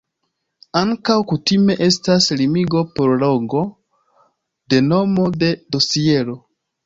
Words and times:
Ankaŭ 0.79 1.17
kutime 1.31 1.75
estas 1.87 2.29
limigo 2.39 2.81
por 2.95 3.13
longo 3.25 3.61
de 4.75 4.79
nomo 4.87 5.27
de 5.45 5.51
dosiero. 5.77 6.35